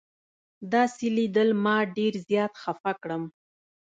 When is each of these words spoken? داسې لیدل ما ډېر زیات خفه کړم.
داسې 0.73 1.05
لیدل 1.17 1.49
ما 1.63 1.77
ډېر 1.97 2.13
زیات 2.27 2.53
خفه 2.61 2.91
کړم. 3.01 3.23